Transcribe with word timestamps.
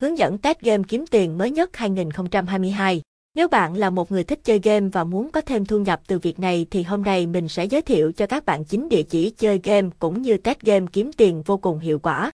Hướng 0.00 0.18
dẫn 0.18 0.38
test 0.38 0.58
game 0.60 0.82
kiếm 0.88 1.04
tiền 1.06 1.38
mới 1.38 1.50
nhất 1.50 1.76
2022. 1.76 3.02
Nếu 3.34 3.48
bạn 3.48 3.76
là 3.76 3.90
một 3.90 4.12
người 4.12 4.24
thích 4.24 4.40
chơi 4.44 4.58
game 4.58 4.88
và 4.92 5.04
muốn 5.04 5.30
có 5.30 5.40
thêm 5.40 5.64
thu 5.64 5.78
nhập 5.78 6.00
từ 6.06 6.18
việc 6.18 6.38
này 6.38 6.66
thì 6.70 6.82
hôm 6.82 7.02
nay 7.02 7.26
mình 7.26 7.48
sẽ 7.48 7.64
giới 7.64 7.82
thiệu 7.82 8.12
cho 8.12 8.26
các 8.26 8.44
bạn 8.44 8.64
chính 8.64 8.88
địa 8.88 9.02
chỉ 9.02 9.30
chơi 9.30 9.60
game 9.64 9.88
cũng 9.98 10.22
như 10.22 10.36
test 10.36 10.60
game 10.60 10.86
kiếm 10.92 11.12
tiền 11.12 11.42
vô 11.46 11.56
cùng 11.56 11.78
hiệu 11.78 11.98
quả. 11.98 12.30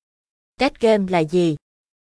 Test 0.60 0.74
game 0.80 1.04
là 1.08 1.18
gì? 1.18 1.56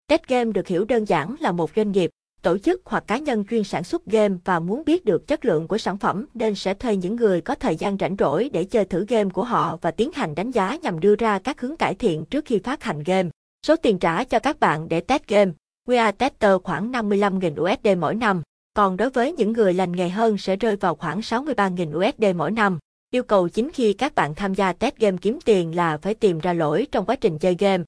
Test 0.07 0.21
game 0.27 0.51
được 0.51 0.67
hiểu 0.67 0.85
đơn 0.85 1.05
giản 1.05 1.35
là 1.39 1.51
một 1.51 1.71
doanh 1.75 1.91
nghiệp, 1.91 2.09
tổ 2.41 2.57
chức 2.57 2.81
hoặc 2.85 3.03
cá 3.07 3.17
nhân 3.17 3.45
chuyên 3.49 3.63
sản 3.63 3.83
xuất 3.83 4.05
game 4.05 4.35
và 4.45 4.59
muốn 4.59 4.83
biết 4.85 5.05
được 5.05 5.27
chất 5.27 5.45
lượng 5.45 5.67
của 5.67 5.77
sản 5.77 5.97
phẩm 5.97 6.25
nên 6.33 6.55
sẽ 6.55 6.73
thuê 6.73 6.95
những 6.95 7.15
người 7.15 7.41
có 7.41 7.55
thời 7.55 7.75
gian 7.75 7.97
rảnh 7.97 8.15
rỗi 8.19 8.49
để 8.53 8.63
chơi 8.63 8.85
thử 8.85 9.05
game 9.09 9.29
của 9.29 9.43
họ 9.43 9.77
và 9.81 9.91
tiến 9.91 10.11
hành 10.13 10.35
đánh 10.35 10.51
giá 10.51 10.77
nhằm 10.81 10.99
đưa 10.99 11.15
ra 11.15 11.39
các 11.39 11.61
hướng 11.61 11.77
cải 11.77 11.95
thiện 11.95 12.25
trước 12.25 12.45
khi 12.45 12.59
phát 12.59 12.83
hành 12.83 13.03
game. 13.03 13.29
Số 13.67 13.75
tiền 13.75 13.99
trả 13.99 14.23
cho 14.23 14.39
các 14.39 14.59
bạn 14.59 14.89
để 14.89 15.01
test 15.01 15.23
game, 15.27 15.51
We 15.87 15.99
are 15.99 16.11
Tester 16.11 16.51
khoảng 16.63 16.91
55.000 16.91 17.61
USD 17.61 17.87
mỗi 17.99 18.15
năm, 18.15 18.41
còn 18.73 18.97
đối 18.97 19.09
với 19.09 19.31
những 19.31 19.53
người 19.53 19.73
lành 19.73 19.91
nghề 19.91 20.09
hơn 20.09 20.37
sẽ 20.37 20.55
rơi 20.55 20.75
vào 20.75 20.95
khoảng 20.95 21.19
63.000 21.19 21.97
USD 21.97 22.23
mỗi 22.35 22.51
năm. 22.51 22.79
Yêu 23.11 23.23
cầu 23.23 23.49
chính 23.49 23.71
khi 23.71 23.93
các 23.93 24.15
bạn 24.15 24.35
tham 24.35 24.55
gia 24.55 24.73
test 24.73 24.95
game 24.95 25.17
kiếm 25.21 25.39
tiền 25.45 25.75
là 25.75 25.97
phải 25.97 26.13
tìm 26.13 26.39
ra 26.39 26.53
lỗi 26.53 26.87
trong 26.91 27.05
quá 27.05 27.15
trình 27.15 27.39
chơi 27.39 27.55
game. 27.59 27.83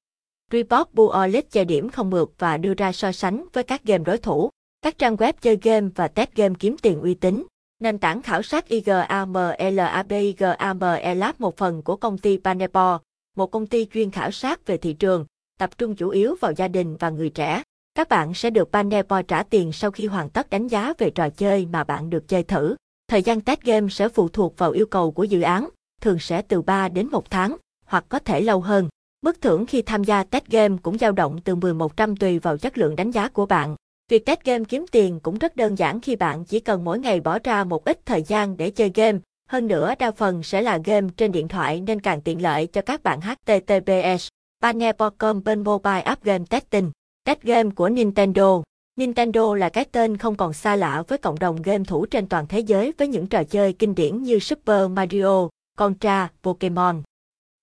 Report 0.51 0.93
Buolit 0.93 1.51
chơi 1.51 1.65
điểm 1.65 1.89
không 1.89 2.09
mượt 2.09 2.31
và 2.37 2.57
đưa 2.57 2.73
ra 2.73 2.91
so 2.91 3.11
sánh 3.11 3.45
với 3.53 3.63
các 3.63 3.83
game 3.83 4.03
đối 4.03 4.17
thủ, 4.17 4.49
các 4.81 4.97
trang 4.97 5.15
web 5.15 5.33
chơi 5.41 5.57
game 5.63 5.87
và 5.95 6.07
test 6.07 6.29
game 6.35 6.55
kiếm 6.59 6.75
tiền 6.81 7.01
uy 7.01 7.13
tín. 7.13 7.43
Nền 7.79 7.97
tảng 7.97 8.21
khảo 8.21 8.41
sát 8.41 8.67
IGAMLABIGAMLAB 8.67 11.35
một 11.37 11.57
phần 11.57 11.81
của 11.81 11.95
công 11.95 12.17
ty 12.17 12.39
Panepo, 12.43 12.99
một 13.35 13.51
công 13.51 13.67
ty 13.67 13.87
chuyên 13.93 14.11
khảo 14.11 14.31
sát 14.31 14.65
về 14.65 14.77
thị 14.77 14.93
trường, 14.93 15.25
tập 15.59 15.77
trung 15.77 15.95
chủ 15.95 16.09
yếu 16.09 16.35
vào 16.41 16.51
gia 16.51 16.67
đình 16.67 16.97
và 16.97 17.09
người 17.09 17.29
trẻ. 17.29 17.63
Các 17.95 18.09
bạn 18.09 18.33
sẽ 18.33 18.49
được 18.49 18.71
Panepo 18.71 19.21
trả 19.21 19.43
tiền 19.43 19.71
sau 19.71 19.91
khi 19.91 20.05
hoàn 20.05 20.29
tất 20.29 20.49
đánh 20.49 20.67
giá 20.67 20.93
về 20.97 21.09
trò 21.09 21.29
chơi 21.29 21.65
mà 21.65 21.83
bạn 21.83 22.09
được 22.09 22.27
chơi 22.27 22.43
thử. 22.43 22.75
Thời 23.07 23.21
gian 23.21 23.41
test 23.41 23.61
game 23.61 23.87
sẽ 23.89 24.09
phụ 24.09 24.29
thuộc 24.29 24.57
vào 24.57 24.71
yêu 24.71 24.85
cầu 24.85 25.11
của 25.11 25.23
dự 25.23 25.41
án, 25.41 25.69
thường 26.01 26.19
sẽ 26.19 26.41
từ 26.41 26.61
3 26.61 26.89
đến 26.89 27.07
1 27.11 27.29
tháng, 27.29 27.57
hoặc 27.85 28.05
có 28.09 28.19
thể 28.19 28.41
lâu 28.41 28.61
hơn. 28.61 28.89
Mức 29.21 29.41
thưởng 29.41 29.65
khi 29.65 29.81
tham 29.81 30.03
gia 30.03 30.23
test 30.23 30.45
game 30.45 30.77
cũng 30.83 30.97
dao 30.97 31.11
động 31.11 31.39
từ 31.43 31.55
10-100 31.55 32.15
tùy 32.15 32.39
vào 32.39 32.57
chất 32.57 32.77
lượng 32.77 32.95
đánh 32.95 33.11
giá 33.11 33.27
của 33.27 33.45
bạn. 33.45 33.75
Việc 34.09 34.25
test 34.25 34.39
game 34.43 34.63
kiếm 34.63 34.85
tiền 34.91 35.19
cũng 35.19 35.37
rất 35.37 35.55
đơn 35.55 35.75
giản 35.75 36.01
khi 36.01 36.15
bạn 36.15 36.45
chỉ 36.45 36.59
cần 36.59 36.83
mỗi 36.83 36.99
ngày 36.99 37.19
bỏ 37.19 37.39
ra 37.43 37.63
một 37.63 37.85
ít 37.85 37.99
thời 38.05 38.23
gian 38.23 38.57
để 38.57 38.71
chơi 38.71 38.91
game. 38.95 39.19
Hơn 39.49 39.67
nữa 39.67 39.93
đa 39.99 40.11
phần 40.11 40.43
sẽ 40.43 40.61
là 40.61 40.79
game 40.85 41.07
trên 41.17 41.31
điện 41.31 41.47
thoại 41.47 41.81
nên 41.81 41.99
càng 41.99 42.21
tiện 42.21 42.41
lợi 42.41 42.67
cho 42.67 42.81
các 42.81 43.03
bạn 43.03 43.19
HTTPS. 43.21 44.27
Panel 44.61 44.91
Pokemon 44.91 45.43
bên 45.43 45.63
mobile 45.63 46.01
app 46.01 46.23
game 46.23 46.45
testing. 46.49 46.91
Test 47.23 47.41
game 47.41 47.69
của 47.75 47.89
Nintendo. 47.89 48.61
Nintendo 48.95 49.55
là 49.55 49.69
cái 49.69 49.85
tên 49.85 50.17
không 50.17 50.35
còn 50.35 50.53
xa 50.53 50.75
lạ 50.75 51.03
với 51.07 51.17
cộng 51.17 51.39
đồng 51.39 51.61
game 51.61 51.83
thủ 51.83 52.05
trên 52.05 52.27
toàn 52.27 52.47
thế 52.47 52.59
giới 52.59 52.93
với 52.97 53.07
những 53.07 53.27
trò 53.27 53.43
chơi 53.43 53.73
kinh 53.73 53.95
điển 53.95 54.23
như 54.23 54.39
Super 54.39 54.89
Mario, 54.89 55.47
Contra, 55.77 56.29
Pokemon. 56.43 57.01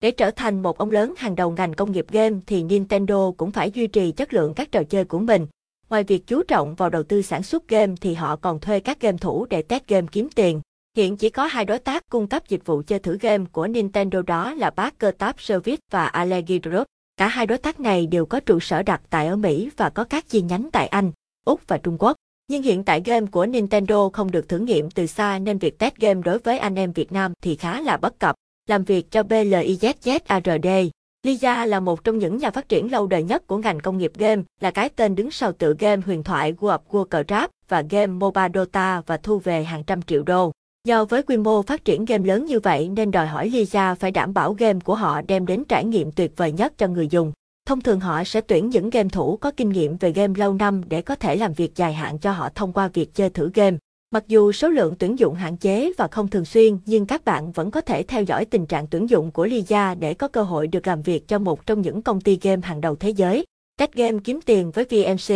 Để 0.00 0.10
trở 0.10 0.30
thành 0.30 0.62
một 0.62 0.78
ông 0.78 0.90
lớn 0.90 1.14
hàng 1.16 1.34
đầu 1.34 1.50
ngành 1.50 1.74
công 1.74 1.92
nghiệp 1.92 2.06
game 2.10 2.36
thì 2.46 2.62
Nintendo 2.62 3.30
cũng 3.36 3.50
phải 3.50 3.70
duy 3.70 3.86
trì 3.86 4.12
chất 4.12 4.34
lượng 4.34 4.54
các 4.54 4.72
trò 4.72 4.82
chơi 4.82 5.04
của 5.04 5.18
mình. 5.18 5.46
Ngoài 5.88 6.04
việc 6.04 6.26
chú 6.26 6.42
trọng 6.42 6.74
vào 6.74 6.90
đầu 6.90 7.02
tư 7.02 7.22
sản 7.22 7.42
xuất 7.42 7.68
game 7.68 7.94
thì 8.00 8.14
họ 8.14 8.36
còn 8.36 8.60
thuê 8.60 8.80
các 8.80 9.00
game 9.00 9.18
thủ 9.18 9.46
để 9.50 9.62
test 9.62 9.86
game 9.88 10.06
kiếm 10.12 10.28
tiền. 10.34 10.60
Hiện 10.96 11.16
chỉ 11.16 11.30
có 11.30 11.46
hai 11.46 11.64
đối 11.64 11.78
tác 11.78 12.10
cung 12.10 12.26
cấp 12.26 12.48
dịch 12.48 12.66
vụ 12.66 12.82
chơi 12.86 12.98
thử 12.98 13.18
game 13.20 13.44
của 13.52 13.66
Nintendo 13.66 14.22
đó 14.22 14.54
là 14.54 14.70
Parker 14.70 15.14
Tap 15.18 15.40
Service 15.40 15.80
và 15.90 16.06
Allegi 16.06 16.60
Group. 16.62 16.86
Cả 17.16 17.28
hai 17.28 17.46
đối 17.46 17.58
tác 17.58 17.80
này 17.80 18.06
đều 18.06 18.26
có 18.26 18.40
trụ 18.40 18.60
sở 18.60 18.82
đặt 18.82 19.00
tại 19.10 19.26
ở 19.26 19.36
Mỹ 19.36 19.70
và 19.76 19.90
có 19.90 20.04
các 20.04 20.28
chi 20.28 20.42
nhánh 20.42 20.68
tại 20.72 20.86
Anh, 20.86 21.12
Úc 21.46 21.60
và 21.66 21.78
Trung 21.78 21.96
Quốc. 21.98 22.16
Nhưng 22.48 22.62
hiện 22.62 22.84
tại 22.84 23.02
game 23.04 23.26
của 23.26 23.46
Nintendo 23.46 24.08
không 24.12 24.30
được 24.30 24.48
thử 24.48 24.58
nghiệm 24.58 24.90
từ 24.90 25.06
xa 25.06 25.38
nên 25.38 25.58
việc 25.58 25.78
test 25.78 25.94
game 25.94 26.22
đối 26.24 26.38
với 26.38 26.58
anh 26.58 26.74
em 26.74 26.92
Việt 26.92 27.12
Nam 27.12 27.32
thì 27.42 27.56
khá 27.56 27.80
là 27.80 27.96
bất 27.96 28.18
cập. 28.18 28.34
Làm 28.68 28.84
việc 28.84 29.10
cho 29.10 29.22
BLIZZARD, 29.22 30.90
Lisa 31.22 31.66
là 31.66 31.80
một 31.80 32.04
trong 32.04 32.18
những 32.18 32.36
nhà 32.36 32.50
phát 32.50 32.68
triển 32.68 32.92
lâu 32.92 33.06
đời 33.06 33.22
nhất 33.22 33.46
của 33.46 33.58
ngành 33.58 33.80
công 33.80 33.98
nghiệp 33.98 34.12
game, 34.18 34.42
là 34.60 34.70
cái 34.70 34.88
tên 34.88 35.14
đứng 35.14 35.30
sau 35.30 35.52
tựa 35.52 35.74
game 35.78 36.02
huyền 36.06 36.22
thoại 36.22 36.52
World 36.52 36.78
of 36.90 37.08
Warcraft 37.08 37.48
và 37.68 37.82
game 37.90 38.06
MOBA 38.06 38.48
Dota 38.54 39.02
và 39.06 39.16
thu 39.16 39.38
về 39.38 39.64
hàng 39.64 39.84
trăm 39.84 40.02
triệu 40.02 40.22
đô. 40.22 40.52
Do 40.86 41.04
với 41.04 41.22
quy 41.22 41.36
mô 41.36 41.62
phát 41.62 41.84
triển 41.84 42.04
game 42.04 42.26
lớn 42.26 42.46
như 42.46 42.60
vậy 42.60 42.88
nên 42.88 43.10
đòi 43.10 43.26
hỏi 43.26 43.48
Lisa 43.48 43.94
phải 43.94 44.10
đảm 44.10 44.34
bảo 44.34 44.52
game 44.52 44.78
của 44.84 44.94
họ 44.94 45.22
đem 45.28 45.46
đến 45.46 45.64
trải 45.68 45.84
nghiệm 45.84 46.12
tuyệt 46.12 46.32
vời 46.36 46.52
nhất 46.52 46.78
cho 46.78 46.88
người 46.88 47.08
dùng. 47.08 47.32
Thông 47.66 47.80
thường 47.80 48.00
họ 48.00 48.24
sẽ 48.24 48.40
tuyển 48.40 48.68
những 48.68 48.90
game 48.90 49.08
thủ 49.08 49.36
có 49.36 49.50
kinh 49.50 49.68
nghiệm 49.68 49.96
về 49.96 50.12
game 50.12 50.34
lâu 50.36 50.54
năm 50.54 50.82
để 50.88 51.02
có 51.02 51.14
thể 51.14 51.36
làm 51.36 51.52
việc 51.52 51.76
dài 51.76 51.92
hạn 51.92 52.18
cho 52.18 52.32
họ 52.32 52.48
thông 52.54 52.72
qua 52.72 52.88
việc 52.88 53.14
chơi 53.14 53.30
thử 53.30 53.50
game. 53.54 53.76
Mặc 54.10 54.24
dù 54.28 54.52
số 54.52 54.68
lượng 54.68 54.94
tuyển 54.98 55.18
dụng 55.18 55.34
hạn 55.34 55.56
chế 55.56 55.92
và 55.98 56.08
không 56.08 56.28
thường 56.28 56.44
xuyên, 56.44 56.78
nhưng 56.86 57.06
các 57.06 57.24
bạn 57.24 57.52
vẫn 57.52 57.70
có 57.70 57.80
thể 57.80 58.02
theo 58.02 58.22
dõi 58.22 58.44
tình 58.44 58.66
trạng 58.66 58.86
tuyển 58.86 59.10
dụng 59.10 59.30
của 59.30 59.46
Lisa 59.46 59.94
để 59.94 60.14
có 60.14 60.28
cơ 60.28 60.42
hội 60.42 60.66
được 60.66 60.86
làm 60.86 61.02
việc 61.02 61.28
cho 61.28 61.38
một 61.38 61.66
trong 61.66 61.82
những 61.82 62.02
công 62.02 62.20
ty 62.20 62.38
game 62.42 62.62
hàng 62.64 62.80
đầu 62.80 62.96
thế 62.96 63.10
giới. 63.10 63.44
Cách 63.78 63.94
game 63.94 64.18
kiếm 64.24 64.40
tiền 64.46 64.70
với 64.70 64.84
VMC. 64.84 65.34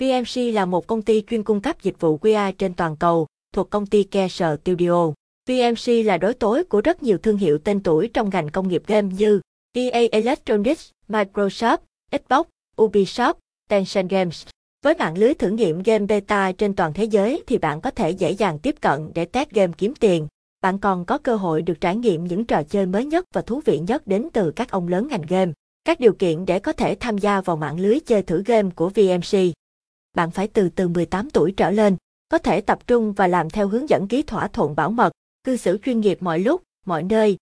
VMC 0.00 0.54
là 0.54 0.64
một 0.64 0.86
công 0.86 1.02
ty 1.02 1.22
chuyên 1.30 1.42
cung 1.42 1.60
cấp 1.60 1.82
dịch 1.82 2.00
vụ 2.00 2.18
QA 2.18 2.52
trên 2.58 2.74
toàn 2.74 2.96
cầu, 2.96 3.26
thuộc 3.52 3.70
công 3.70 3.86
ty 3.86 4.02
Kerser 4.02 4.58
Studio. 4.64 5.12
VMC 5.48 6.04
là 6.04 6.18
đối 6.18 6.34
tối 6.34 6.64
của 6.64 6.80
rất 6.80 7.02
nhiều 7.02 7.18
thương 7.18 7.36
hiệu 7.36 7.58
tên 7.58 7.82
tuổi 7.82 8.10
trong 8.14 8.30
ngành 8.30 8.48
công 8.48 8.68
nghiệp 8.68 8.82
game 8.86 9.08
như 9.18 9.40
EA 9.72 10.08
Electronics, 10.12 10.90
Microsoft, 11.08 11.78
Xbox, 12.12 12.46
Ubisoft, 12.76 13.34
Tencent 13.68 14.10
Games. 14.10 14.46
Với 14.84 14.94
mạng 14.98 15.18
lưới 15.18 15.34
thử 15.34 15.48
nghiệm 15.48 15.82
game 15.82 16.06
beta 16.06 16.52
trên 16.52 16.74
toàn 16.74 16.92
thế 16.92 17.04
giới 17.04 17.42
thì 17.46 17.58
bạn 17.58 17.80
có 17.80 17.90
thể 17.90 18.10
dễ 18.10 18.30
dàng 18.30 18.58
tiếp 18.58 18.74
cận 18.80 19.10
để 19.14 19.24
test 19.24 19.50
game 19.50 19.72
kiếm 19.78 19.94
tiền. 19.94 20.26
Bạn 20.60 20.78
còn 20.78 21.04
có 21.04 21.18
cơ 21.18 21.36
hội 21.36 21.62
được 21.62 21.80
trải 21.80 21.96
nghiệm 21.96 22.24
những 22.24 22.44
trò 22.44 22.62
chơi 22.62 22.86
mới 22.86 23.04
nhất 23.04 23.24
và 23.34 23.42
thú 23.42 23.60
vị 23.64 23.78
nhất 23.78 24.06
đến 24.06 24.28
từ 24.32 24.50
các 24.50 24.70
ông 24.70 24.88
lớn 24.88 25.08
ngành 25.10 25.22
game. 25.28 25.52
Các 25.84 26.00
điều 26.00 26.12
kiện 26.12 26.46
để 26.46 26.58
có 26.58 26.72
thể 26.72 26.94
tham 27.00 27.18
gia 27.18 27.40
vào 27.40 27.56
mạng 27.56 27.80
lưới 27.80 28.00
chơi 28.00 28.22
thử 28.22 28.42
game 28.46 28.70
của 28.74 28.88
VMC. 28.88 29.38
Bạn 30.14 30.30
phải 30.30 30.48
từ 30.48 30.68
từ 30.68 30.88
18 30.88 31.30
tuổi 31.30 31.52
trở 31.56 31.70
lên, 31.70 31.96
có 32.32 32.38
thể 32.38 32.60
tập 32.60 32.78
trung 32.86 33.12
và 33.12 33.26
làm 33.26 33.50
theo 33.50 33.68
hướng 33.68 33.88
dẫn 33.88 34.08
ký 34.08 34.22
thỏa 34.22 34.48
thuận 34.48 34.76
bảo 34.76 34.90
mật, 34.90 35.12
cư 35.44 35.56
xử 35.56 35.78
chuyên 35.84 36.00
nghiệp 36.00 36.18
mọi 36.20 36.38
lúc, 36.38 36.62
mọi 36.86 37.02
nơi. 37.02 37.36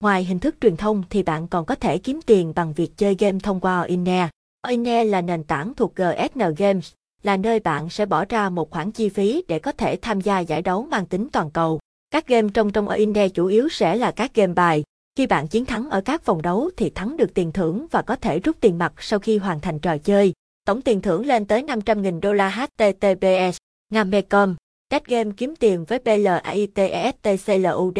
Ngoài 0.00 0.24
hình 0.24 0.38
thức 0.38 0.54
truyền 0.60 0.76
thông 0.76 1.02
thì 1.10 1.22
bạn 1.22 1.48
còn 1.48 1.64
có 1.64 1.74
thể 1.74 1.98
kiếm 1.98 2.20
tiền 2.26 2.52
bằng 2.56 2.72
việc 2.72 2.90
chơi 2.96 3.16
game 3.18 3.38
thông 3.42 3.60
qua 3.60 3.80
Oine. 3.80 4.28
Oine 4.66 5.04
là 5.04 5.20
nền 5.20 5.44
tảng 5.44 5.74
thuộc 5.74 5.96
GSN 5.96 6.54
Games, 6.56 6.92
là 7.22 7.36
nơi 7.36 7.60
bạn 7.60 7.90
sẽ 7.90 8.06
bỏ 8.06 8.24
ra 8.24 8.48
một 8.48 8.70
khoản 8.70 8.92
chi 8.92 9.08
phí 9.08 9.44
để 9.48 9.58
có 9.58 9.72
thể 9.72 9.96
tham 10.02 10.20
gia 10.20 10.40
giải 10.40 10.62
đấu 10.62 10.86
mang 10.90 11.06
tính 11.06 11.28
toàn 11.32 11.50
cầu. 11.50 11.80
Các 12.10 12.26
game 12.26 12.48
trong 12.54 12.72
trong 12.72 12.88
Oine 12.88 13.28
chủ 13.28 13.46
yếu 13.46 13.68
sẽ 13.68 13.96
là 13.96 14.10
các 14.10 14.34
game 14.34 14.54
bài. 14.54 14.84
Khi 15.16 15.26
bạn 15.26 15.48
chiến 15.48 15.64
thắng 15.64 15.90
ở 15.90 16.00
các 16.00 16.26
vòng 16.26 16.42
đấu 16.42 16.70
thì 16.76 16.90
thắng 16.90 17.16
được 17.16 17.34
tiền 17.34 17.52
thưởng 17.52 17.86
và 17.90 18.02
có 18.02 18.16
thể 18.16 18.38
rút 18.38 18.56
tiền 18.60 18.78
mặt 18.78 18.92
sau 18.98 19.18
khi 19.18 19.38
hoàn 19.38 19.60
thành 19.60 19.78
trò 19.78 19.98
chơi. 19.98 20.32
Tổng 20.64 20.82
tiền 20.82 21.00
thưởng 21.00 21.26
lên 21.26 21.44
tới 21.44 21.62
500.000 21.62 22.20
đô 22.20 22.32
la 22.32 22.48
HTTPS. 22.48 23.56
Ngamecom, 23.90 24.56
Test 24.88 25.04
Game 25.04 25.30
kiếm 25.36 25.56
tiền 25.56 25.84
với 25.84 25.98
PLAITESTCLUD. 25.98 27.98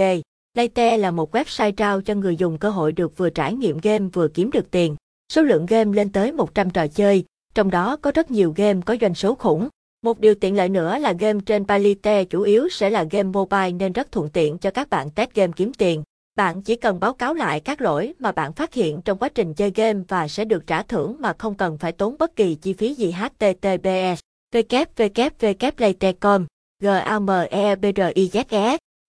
Layte 0.55 0.97
là 0.97 1.11
một 1.11 1.35
website 1.35 1.73
trao 1.73 2.01
cho 2.01 2.15
người 2.15 2.37
dùng 2.37 2.59
cơ 2.59 2.71
hội 2.71 2.93
được 2.93 3.17
vừa 3.17 3.31
trải 3.31 3.55
nghiệm 3.55 3.79
game 3.79 4.09
vừa 4.13 4.29
kiếm 4.29 4.51
được 4.51 4.71
tiền. 4.71 4.97
Số 5.33 5.43
lượng 5.43 5.67
game 5.67 5.97
lên 5.97 6.13
tới 6.13 6.33
100 6.33 6.71
trò 6.71 6.87
chơi, 6.87 7.25
trong 7.55 7.71
đó 7.71 7.97
có 7.97 8.13
rất 8.15 8.31
nhiều 8.31 8.53
game 8.57 8.81
có 8.87 8.97
doanh 9.01 9.15
số 9.15 9.35
khủng. 9.35 9.69
Một 10.03 10.21
điều 10.21 10.35
tiện 10.35 10.57
lợi 10.57 10.69
nữa 10.69 10.99
là 10.99 11.13
game 11.13 11.41
trên 11.47 11.67
Palite 11.67 12.25
chủ 12.25 12.43
yếu 12.43 12.69
sẽ 12.69 12.91
là 12.91 13.05
game 13.11 13.31
mobile 13.33 13.71
nên 13.71 13.93
rất 13.93 14.13
thuận 14.13 14.29
tiện 14.29 14.59
cho 14.59 14.71
các 14.71 14.91
bạn 14.91 15.11
test 15.11 15.31
game 15.35 15.53
kiếm 15.57 15.73
tiền. 15.73 16.03
Bạn 16.37 16.63
chỉ 16.63 16.77
cần 16.77 17.01
báo 17.01 17.13
cáo 17.13 17.35
lại 17.35 17.61
các 17.61 17.81
lỗi 17.81 18.15
mà 18.19 18.33
bạn 18.33 18.53
phát 18.53 18.75
hiện 18.75 19.03
trong 19.03 19.19
quá 19.19 19.29
trình 19.29 19.55
chơi 19.55 19.73
game 19.75 20.01
và 20.09 20.29
sẽ 20.29 20.45
được 20.45 20.67
trả 20.67 20.83
thưởng 20.83 21.17
mà 21.21 21.33
không 21.39 21.55
cần 21.55 21.79
phải 21.79 21.93
tốn 21.93 22.17
bất 22.19 22.37
kỳ 22.37 22.55
chi 22.55 22.73
phí 22.73 22.95
gì 22.95 23.13
https 23.13 24.21
www.layte.com 24.55 26.47
GAMEBRIZE 26.83 28.45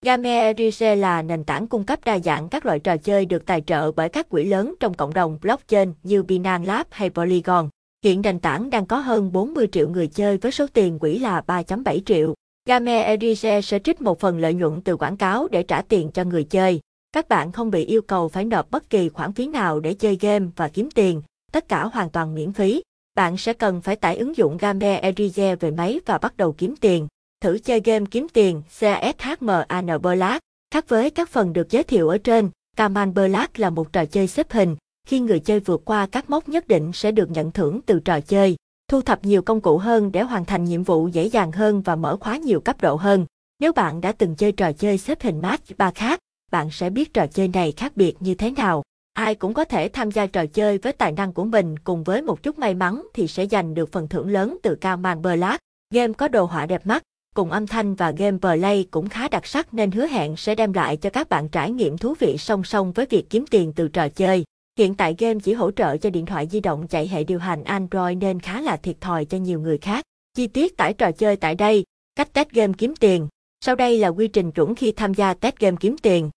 Game 0.05 0.95
là 0.95 1.21
nền 1.21 1.43
tảng 1.43 1.67
cung 1.67 1.83
cấp 1.83 1.99
đa 2.05 2.19
dạng 2.19 2.49
các 2.49 2.65
loại 2.65 2.79
trò 2.79 2.97
chơi 2.97 3.25
được 3.25 3.45
tài 3.45 3.61
trợ 3.61 3.91
bởi 3.91 4.09
các 4.09 4.29
quỹ 4.29 4.43
lớn 4.43 4.75
trong 4.79 4.93
cộng 4.93 5.13
đồng 5.13 5.37
blockchain 5.41 5.93
như 6.03 6.23
Binance 6.23 6.65
Lab 6.65 6.87
hay 6.89 7.09
Polygon. 7.09 7.69
Hiện 8.03 8.21
nền 8.21 8.39
tảng 8.39 8.69
đang 8.69 8.85
có 8.85 8.97
hơn 8.97 9.31
40 9.31 9.67
triệu 9.71 9.89
người 9.89 10.07
chơi 10.07 10.37
với 10.37 10.51
số 10.51 10.67
tiền 10.73 10.99
quỹ 10.99 11.19
là 11.19 11.43
3.7 11.47 11.99
triệu. 12.05 12.33
Game 12.65 13.17
sẽ 13.61 13.79
trích 13.79 14.01
một 14.01 14.19
phần 14.19 14.39
lợi 14.39 14.53
nhuận 14.53 14.81
từ 14.81 14.97
quảng 14.97 15.17
cáo 15.17 15.47
để 15.51 15.63
trả 15.63 15.81
tiền 15.81 16.11
cho 16.13 16.23
người 16.23 16.43
chơi. 16.43 16.79
Các 17.13 17.29
bạn 17.29 17.51
không 17.51 17.71
bị 17.71 17.85
yêu 17.85 18.01
cầu 18.01 18.29
phải 18.29 18.45
nộp 18.45 18.71
bất 18.71 18.89
kỳ 18.89 19.09
khoản 19.09 19.33
phí 19.33 19.47
nào 19.47 19.79
để 19.79 19.93
chơi 19.93 20.17
game 20.21 20.45
và 20.55 20.67
kiếm 20.67 20.91
tiền, 20.91 21.21
tất 21.51 21.67
cả 21.67 21.83
hoàn 21.83 22.09
toàn 22.09 22.35
miễn 22.35 22.53
phí. 22.53 22.81
Bạn 23.15 23.37
sẽ 23.37 23.53
cần 23.53 23.81
phải 23.81 23.95
tải 23.95 24.17
ứng 24.17 24.37
dụng 24.37 24.57
Game 24.57 25.01
Erize 25.01 25.55
về 25.59 25.71
máy 25.71 25.99
và 26.05 26.17
bắt 26.17 26.37
đầu 26.37 26.53
kiếm 26.53 26.75
tiền. 26.75 27.07
Thử 27.41 27.57
chơi 27.57 27.79
game 27.79 28.05
kiếm 28.11 28.27
tiền 28.33 28.61
CSHMAN 28.79 30.01
Black. 30.01 30.39
Khác 30.73 30.89
với 30.89 31.09
các 31.09 31.29
phần 31.29 31.53
được 31.53 31.69
giới 31.69 31.83
thiệu 31.83 32.09
ở 32.09 32.17
trên, 32.17 32.49
Kaman 32.77 33.13
Black 33.13 33.59
là 33.59 33.69
một 33.69 33.93
trò 33.93 34.05
chơi 34.05 34.27
xếp 34.27 34.51
hình. 34.51 34.75
Khi 35.07 35.19
người 35.19 35.39
chơi 35.39 35.59
vượt 35.59 35.81
qua 35.85 36.07
các 36.11 36.29
mốc 36.29 36.49
nhất 36.49 36.67
định 36.67 36.91
sẽ 36.93 37.11
được 37.11 37.31
nhận 37.31 37.51
thưởng 37.51 37.79
từ 37.85 37.99
trò 37.99 38.19
chơi. 38.19 38.55
Thu 38.87 39.01
thập 39.01 39.25
nhiều 39.25 39.41
công 39.41 39.61
cụ 39.61 39.77
hơn 39.77 40.11
để 40.11 40.21
hoàn 40.21 40.45
thành 40.45 40.63
nhiệm 40.63 40.83
vụ 40.83 41.07
dễ 41.07 41.25
dàng 41.25 41.51
hơn 41.51 41.81
và 41.81 41.95
mở 41.95 42.17
khóa 42.19 42.37
nhiều 42.37 42.59
cấp 42.59 42.81
độ 42.81 42.95
hơn. 42.95 43.25
Nếu 43.59 43.73
bạn 43.73 44.01
đã 44.01 44.11
từng 44.11 44.35
chơi 44.35 44.51
trò 44.51 44.71
chơi 44.71 44.97
xếp 44.97 45.21
hình 45.21 45.41
match 45.41 45.77
3 45.77 45.91
khác, 45.91 46.19
bạn 46.53 46.71
sẽ 46.71 46.89
biết 46.89 47.13
trò 47.13 47.27
chơi 47.27 47.47
này 47.47 47.73
khác 47.77 47.97
biệt 47.97 48.13
như 48.19 48.35
thế 48.35 48.51
nào. 48.51 48.83
Ai 49.13 49.35
cũng 49.35 49.53
có 49.53 49.65
thể 49.65 49.89
tham 49.89 50.11
gia 50.11 50.25
trò 50.25 50.45
chơi 50.45 50.77
với 50.77 50.93
tài 50.93 51.11
năng 51.11 51.33
của 51.33 51.43
mình 51.43 51.79
cùng 51.79 52.03
với 52.03 52.21
một 52.21 52.43
chút 52.43 52.59
may 52.59 52.73
mắn 52.73 53.07
thì 53.13 53.27
sẽ 53.27 53.45
giành 53.45 53.73
được 53.73 53.91
phần 53.91 54.07
thưởng 54.07 54.29
lớn 54.29 54.57
từ 54.63 54.75
cao 54.75 54.97
mang 54.97 55.21
Black. 55.21 55.59
Game 55.93 56.13
có 56.13 56.27
đồ 56.27 56.45
họa 56.45 56.65
đẹp 56.65 56.85
mắt, 56.85 57.03
cùng 57.35 57.51
âm 57.51 57.67
thanh 57.67 57.95
và 57.95 58.11
game 58.11 58.37
play 58.37 58.85
cũng 58.91 59.09
khá 59.09 59.27
đặc 59.27 59.47
sắc 59.47 59.73
nên 59.73 59.91
hứa 59.91 60.07
hẹn 60.07 60.37
sẽ 60.37 60.55
đem 60.55 60.73
lại 60.73 60.97
cho 60.97 61.09
các 61.09 61.29
bạn 61.29 61.49
trải 61.49 61.71
nghiệm 61.71 61.97
thú 61.97 62.13
vị 62.19 62.37
song 62.37 62.63
song 62.63 62.91
với 62.91 63.05
việc 63.05 63.29
kiếm 63.29 63.45
tiền 63.47 63.73
từ 63.73 63.87
trò 63.87 64.09
chơi. 64.09 64.43
Hiện 64.79 64.95
tại 64.95 65.15
game 65.19 65.39
chỉ 65.43 65.53
hỗ 65.53 65.71
trợ 65.71 65.97
cho 65.97 66.09
điện 66.09 66.25
thoại 66.25 66.47
di 66.51 66.59
động 66.59 66.87
chạy 66.87 67.07
hệ 67.07 67.23
điều 67.23 67.39
hành 67.39 67.63
Android 67.63 68.17
nên 68.17 68.39
khá 68.39 68.61
là 68.61 68.77
thiệt 68.77 69.01
thòi 69.01 69.25
cho 69.25 69.37
nhiều 69.37 69.59
người 69.59 69.77
khác. 69.77 70.03
Chi 70.33 70.47
tiết 70.47 70.77
tải 70.77 70.93
trò 70.93 71.11
chơi 71.11 71.35
tại 71.35 71.55
đây, 71.55 71.83
cách 72.15 72.33
test 72.33 72.49
game 72.49 72.73
kiếm 72.77 72.95
tiền. 72.95 73.27
Sau 73.65 73.75
đây 73.75 73.97
là 73.97 74.07
quy 74.07 74.27
trình 74.27 74.51
chuẩn 74.51 74.75
khi 74.75 74.91
tham 74.91 75.13
gia 75.13 75.33
test 75.33 75.55
game 75.55 75.77
kiếm 75.79 75.97
tiền. 75.97 76.29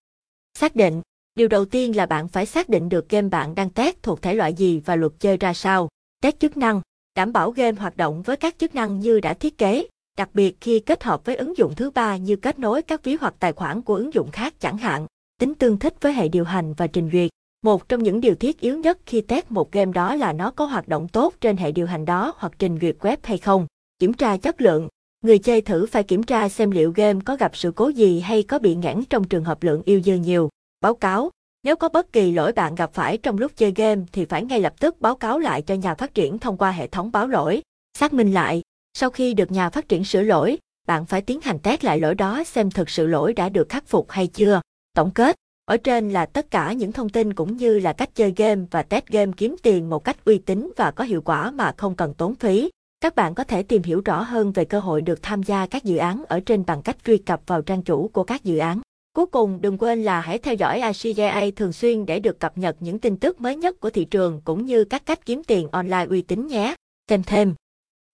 Xác 0.59 0.77
định, 0.77 1.03
điều 1.35 1.49
đầu 1.49 1.65
tiên 1.65 1.97
là 1.97 2.07
bạn 2.07 2.29
phải 2.29 2.47
xác 2.47 2.69
định 2.69 2.89
được 2.89 3.09
game 3.09 3.29
bạn 3.29 3.55
đang 3.55 3.71
test 3.71 3.97
thuộc 4.03 4.23
thể 4.23 4.35
loại 4.35 4.55
gì 4.55 4.83
và 4.85 4.97
luật 4.97 5.13
chơi 5.21 5.37
ra 5.37 5.55
sao. 5.55 5.89
Test 6.23 6.39
chức 6.39 6.57
năng, 6.57 6.81
đảm 7.17 7.33
bảo 7.33 7.51
game 7.51 7.81
hoạt 7.81 7.97
động 7.97 8.23
với 8.23 8.37
các 8.37 8.59
chức 8.59 8.75
năng 8.75 9.01
như 9.01 9.21
đã 9.21 9.35
thiết 9.35 9.59
kế, 9.59 9.87
đặc 10.19 10.29
biệt 10.35 10.57
khi 10.61 10.81
kết 10.81 11.05
hợp 11.05 11.25
với 11.25 11.37
ứng 11.37 11.57
dụng 11.57 11.75
thứ 11.75 11.91
ba 11.91 12.17
như 12.17 12.37
kết 12.37 12.59
nối 12.59 12.83
các 12.83 13.05
ví 13.05 13.17
hoặc 13.21 13.35
tài 13.39 13.53
khoản 13.53 13.83
của 13.83 13.95
ứng 13.95 14.15
dụng 14.15 14.31
khác 14.31 14.55
chẳng 14.61 14.79
hạn. 14.79 15.07
Tính 15.41 15.55
tương 15.55 15.79
thích 15.79 15.95
với 16.01 16.13
hệ 16.13 16.29
điều 16.29 16.45
hành 16.45 16.75
và 16.75 16.87
trình 16.87 17.11
duyệt. 17.13 17.31
Một 17.63 17.89
trong 17.89 18.03
những 18.03 18.21
điều 18.21 18.35
thiết 18.35 18.61
yếu 18.61 18.79
nhất 18.79 18.99
khi 19.07 19.21
test 19.21 19.51
một 19.51 19.73
game 19.73 19.93
đó 19.93 20.15
là 20.15 20.33
nó 20.33 20.51
có 20.51 20.65
hoạt 20.65 20.89
động 20.89 21.09
tốt 21.09 21.35
trên 21.41 21.57
hệ 21.57 21.73
điều 21.73 21.87
hành 21.87 22.05
đó 22.05 22.35
hoặc 22.37 22.53
trình 22.59 22.79
duyệt 22.81 22.97
web 23.01 23.17
hay 23.23 23.39
không. 23.39 23.67
Kiểm 23.99 24.15
tra 24.15 24.37
chất 24.37 24.61
lượng. 24.61 24.89
Người 25.23 25.39
chơi 25.39 25.61
thử 25.61 25.87
phải 25.87 26.03
kiểm 26.03 26.23
tra 26.23 26.49
xem 26.49 26.71
liệu 26.71 26.93
game 26.97 27.21
có 27.25 27.37
gặp 27.37 27.57
sự 27.57 27.73
cố 27.77 27.89
gì 27.89 28.21
hay 28.21 28.43
có 28.43 28.59
bị 28.59 28.75
ngãn 28.75 29.05
trong 29.05 29.25
trường 29.25 29.45
hợp 29.45 29.63
lượng 29.63 29.83
yêu 29.85 30.01
dư 30.01 30.15
nhiều. 30.15 30.49
Báo 30.81 30.95
cáo. 30.95 31.31
Nếu 31.63 31.77
có 31.77 31.89
bất 31.89 32.13
kỳ 32.13 32.33
lỗi 32.33 32.53
bạn 32.53 32.75
gặp 32.75 32.91
phải 32.93 33.19
trong 33.19 33.39
lúc 33.39 33.53
chơi 33.57 33.73
game 33.77 34.03
thì 34.13 34.25
phải 34.25 34.45
ngay 34.45 34.61
lập 34.61 34.75
tức 34.81 35.01
báo 35.01 35.17
cáo 35.17 35.39
lại 35.39 35.63
cho 35.63 35.75
nhà 35.75 35.95
phát 35.95 36.15
triển 36.15 36.39
thông 36.39 36.57
qua 36.57 36.71
hệ 36.71 36.87
thống 36.87 37.13
báo 37.13 37.27
lỗi. 37.27 37.63
Xác 37.99 38.13
minh 38.13 38.33
lại. 38.33 38.63
Sau 38.95 39.11
khi 39.11 39.35
được 39.35 39.53
nhà 39.53 39.71
phát 39.71 39.89
triển 39.89 40.05
sửa 40.05 40.23
lỗi, 40.23 40.59
bạn 40.87 41.07
phải 41.07 41.23
tiến 41.23 41.41
hành 41.41 41.59
test 41.59 41.85
lại 41.85 42.01
lỗi 42.01 42.15
đó 42.15 42.45
xem 42.45 42.71
thực 42.71 42.91
sự 42.91 43.07
lỗi 43.07 43.33
đã 43.33 43.49
được 43.49 43.69
khắc 43.69 43.87
phục 43.87 44.11
hay 44.11 44.27
chưa. 44.27 44.61
Tổng 44.95 45.11
kết, 45.11 45.37
ở 45.65 45.77
trên 45.77 46.11
là 46.11 46.27
tất 46.27 46.51
cả 46.51 46.73
những 46.73 46.93
thông 46.93 47.09
tin 47.09 47.35
cũng 47.35 47.57
như 47.57 47.79
là 47.79 47.93
cách 47.93 48.15
chơi 48.15 48.33
game 48.37 48.63
và 48.71 48.83
test 48.83 49.07
game 49.07 49.33
kiếm 49.37 49.57
tiền 49.63 49.91
một 49.91 50.05
cách 50.05 50.25
uy 50.25 50.39
tín 50.39 50.73
và 50.77 50.91
có 50.91 51.05
hiệu 51.05 51.23
quả 51.23 51.51
mà 51.51 51.75
không 51.77 51.95
cần 51.95 52.15
tốn 52.15 52.35
phí. 52.35 52.71
Các 53.07 53.15
bạn 53.15 53.35
có 53.35 53.45
thể 53.45 53.63
tìm 53.63 53.83
hiểu 53.83 54.03
rõ 54.05 54.23
hơn 54.23 54.53
về 54.53 54.65
cơ 54.65 54.81
hội 54.81 55.03
được 55.03 55.23
tham 55.23 55.43
gia 55.43 55.67
các 55.67 55.85
dự 55.85 55.97
án 55.97 56.25
ở 56.29 56.41
trên 56.41 56.65
bằng 56.67 56.83
cách 56.83 56.97
truy 57.05 57.19
cập 57.19 57.41
vào 57.47 57.63
trang 57.63 57.83
chủ 57.83 58.09
của 58.09 58.25
các 58.25 58.45
dự 58.45 58.59
án. 58.59 58.81
Cuối 59.13 59.27
cùng, 59.27 59.61
đừng 59.61 59.79
quên 59.79 60.03
là 60.03 60.21
hãy 60.21 60.39
theo 60.39 60.55
dõi 60.55 60.81
ICJA 60.81 61.51
thường 61.57 61.73
xuyên 61.73 62.07
để 62.07 62.21
được 62.21 62.41
cập 62.41 62.59
nhật 62.59 62.77
những 62.81 62.99
tin 62.99 63.17
tức 63.17 63.41
mới 63.41 63.57
nhất 63.57 63.81
của 63.81 63.91
thị 63.91 64.05
trường 64.05 64.41
cũng 64.45 64.67
như 64.67 64.85
các 64.85 65.07
cách 65.07 65.27
kiếm 65.27 65.43
tiền 65.45 65.69
online 65.69 66.07
uy 66.09 66.23
tín 66.23 66.47
nhé. 66.47 66.75
Xem 67.09 67.23
thêm. 67.23 67.55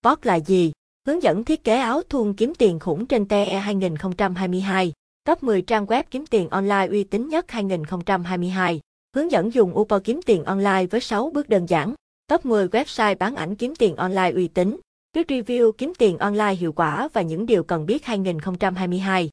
Bot 0.04 0.26
là 0.26 0.34
gì? 0.40 0.72
Hướng 1.06 1.22
dẫn 1.22 1.44
thiết 1.44 1.64
kế 1.64 1.76
áo 1.76 2.02
thun 2.08 2.34
kiếm 2.34 2.54
tiền 2.54 2.78
khủng 2.78 3.06
trên 3.06 3.28
TE 3.28 3.58
2022. 3.58 4.92
Top 5.24 5.42
10 5.42 5.62
trang 5.62 5.86
web 5.86 6.02
kiếm 6.10 6.26
tiền 6.26 6.48
online 6.48 6.86
uy 6.90 7.04
tín 7.04 7.28
nhất 7.28 7.50
2022. 7.50 8.80
Hướng 9.16 9.30
dẫn 9.30 9.54
dùng 9.54 9.78
Uber 9.78 10.02
kiếm 10.04 10.20
tiền 10.26 10.44
online 10.44 10.86
với 10.86 11.00
6 11.00 11.30
bước 11.34 11.48
đơn 11.48 11.66
giản. 11.66 11.94
Top 12.28 12.46
10 12.46 12.68
website 12.68 13.16
bán 13.18 13.34
ảnh 13.36 13.54
kiếm 13.54 13.74
tiền 13.78 13.96
online 13.96 14.30
uy 14.34 14.48
tín. 14.48 14.76
Viết 15.16 15.30
review 15.30 15.72
kiếm 15.72 15.92
tiền 15.98 16.18
online 16.18 16.54
hiệu 16.54 16.72
quả 16.72 17.08
và 17.12 17.22
những 17.22 17.46
điều 17.46 17.64
cần 17.64 17.86
biết 17.86 18.04
2022. 18.04 19.30